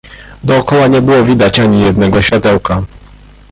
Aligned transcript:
"Dokoła 0.43 0.87
nie 0.87 1.01
było 1.01 1.23
widać 1.23 1.59
ani 1.59 1.81
jednego 1.81 2.21
światełka." 2.21 2.83